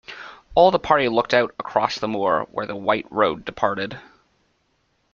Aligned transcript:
All 0.55 0.71
the 0.71 0.79
party 0.79 1.07
looked 1.09 1.31
out 1.31 1.53
across 1.59 1.99
the 1.99 2.07
moor 2.07 2.47
where 2.49 2.65
the 2.65 2.75
white 2.75 3.05
road 3.11 3.45
departed. 3.45 3.99